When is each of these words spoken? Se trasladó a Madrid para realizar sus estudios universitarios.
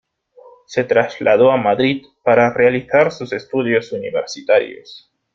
Se 0.65 0.83
trasladó 0.83 1.51
a 1.51 1.57
Madrid 1.57 2.03
para 2.23 2.51
realizar 2.55 3.11
sus 3.11 3.33
estudios 3.33 3.91
universitarios. 3.91 5.11